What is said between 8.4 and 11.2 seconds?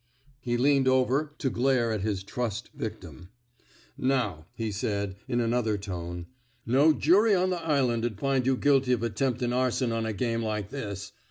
you guilty of attemptin' arson on a game like this.